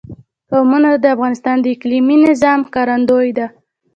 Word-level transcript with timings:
قومونه 0.49 0.89
د 0.93 1.05
افغانستان 1.15 1.57
د 1.61 1.65
اقلیمي 1.75 2.17
نظام 2.27 2.59
ښکارندوی 2.67 3.29
ده. 3.37 3.47